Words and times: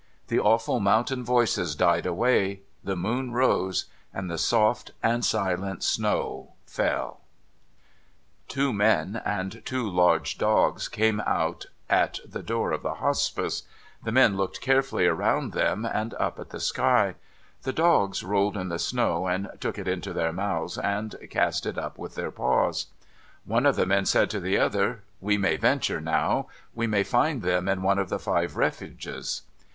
The 0.29 0.39
awful 0.39 0.79
mountain 0.79 1.23
voices 1.23 1.75
died 1.75 2.07
away, 2.07 2.61
the 2.83 2.95
moon 2.95 3.33
rose, 3.33 3.85
and 4.11 4.31
the 4.31 4.39
soft 4.39 4.93
and 5.03 5.23
silent 5.23 5.83
snow 5.83 6.53
fell. 6.65 7.21
cy/i^ 8.49 8.63
^/i(?4oua/f/a4e 8.63 8.69
IN 8.71 8.71
SEARCH 8.71 8.73
OF 8.73 8.73
THE 8.73 8.73
TRAVELLERS 8.73 8.73
553 8.73 8.73
Two 8.73 8.73
men 8.73 9.21
and 9.23 9.61
two 9.63 9.87
large 9.89 10.37
dogs 10.39 10.87
came 10.87 11.19
out 11.19 11.65
at 11.87 12.19
the 12.25 12.41
door 12.41 12.71
of 12.71 12.81
the 12.81 12.95
Hospice. 12.95 13.61
The 14.03 14.11
men 14.11 14.35
looked 14.35 14.59
carefully 14.59 15.05
around 15.05 15.53
them, 15.53 15.85
and 15.85 16.15
up 16.15 16.39
at 16.39 16.49
the 16.49 16.59
sky. 16.59 17.13
The 17.61 17.71
dogs 17.71 18.23
rolled 18.23 18.57
in 18.57 18.69
the 18.69 18.77
snow^, 18.77 19.31
and 19.31 19.49
took 19.59 19.77
it 19.77 19.87
into 19.87 20.13
their 20.13 20.33
mouths, 20.33 20.79
and 20.79 21.13
cast 21.29 21.67
it 21.67 21.77
up 21.77 21.99
with 21.99 22.15
their 22.15 22.31
paws. 22.31 22.87
One 23.45 23.67
of 23.67 23.75
the 23.75 23.85
men 23.85 24.07
said 24.07 24.31
to 24.31 24.39
the 24.39 24.57
other:' 24.57 25.03
We 25.21 25.37
may 25.37 25.57
venture 25.57 26.01
now. 26.01 26.47
We 26.73 26.87
may 26.87 27.03
find 27.03 27.43
them 27.43 27.67
in 27.67 27.83
one 27.83 27.99
of 27.99 28.09
the 28.09 28.17
five 28.17 28.57
Refuges.' 28.57 29.43